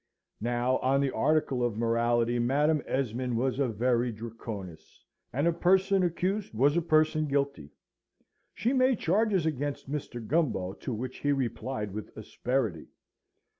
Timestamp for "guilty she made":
7.27-8.97